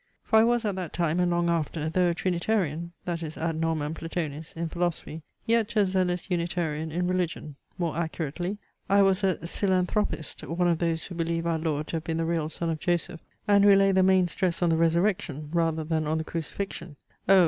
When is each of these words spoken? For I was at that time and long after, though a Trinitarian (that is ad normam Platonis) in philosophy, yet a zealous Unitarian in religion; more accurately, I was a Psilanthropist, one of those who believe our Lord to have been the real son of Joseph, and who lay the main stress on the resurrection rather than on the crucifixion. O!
For 0.23 0.39
I 0.39 0.43
was 0.43 0.65
at 0.65 0.75
that 0.77 0.93
time 0.93 1.19
and 1.19 1.29
long 1.29 1.47
after, 1.47 1.87
though 1.87 2.09
a 2.09 2.15
Trinitarian 2.15 2.91
(that 3.05 3.21
is 3.21 3.37
ad 3.37 3.61
normam 3.61 3.93
Platonis) 3.93 4.51
in 4.57 4.67
philosophy, 4.67 5.21
yet 5.45 5.75
a 5.75 5.85
zealous 5.85 6.27
Unitarian 6.31 6.91
in 6.91 7.07
religion; 7.07 7.55
more 7.77 7.95
accurately, 7.95 8.57
I 8.89 9.03
was 9.03 9.23
a 9.23 9.35
Psilanthropist, 9.45 10.43
one 10.47 10.67
of 10.67 10.79
those 10.79 11.03
who 11.05 11.13
believe 11.13 11.45
our 11.45 11.59
Lord 11.59 11.85
to 11.89 11.97
have 11.97 12.03
been 12.05 12.17
the 12.17 12.25
real 12.25 12.49
son 12.49 12.71
of 12.71 12.79
Joseph, 12.79 13.21
and 13.47 13.63
who 13.63 13.75
lay 13.75 13.91
the 13.91 14.01
main 14.01 14.27
stress 14.27 14.63
on 14.63 14.69
the 14.69 14.75
resurrection 14.75 15.49
rather 15.53 15.83
than 15.83 16.07
on 16.07 16.17
the 16.17 16.23
crucifixion. 16.23 16.95
O! 17.29 17.39